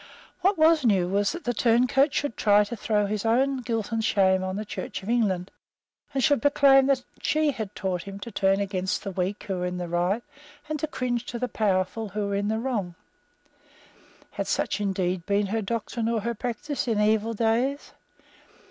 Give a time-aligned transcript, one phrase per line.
[0.39, 4.03] What was new was that the turncoat should try to throw his own guilt and
[4.03, 5.51] shame on the Church of England,
[6.11, 9.65] and should proclaim that she had taught him to turn against the weak who were
[9.67, 10.23] in the right,
[10.67, 12.95] and to cringe to the powerful who were in the wrong.
[14.31, 17.93] Had such indeed been her doctrine or her practice in evil days?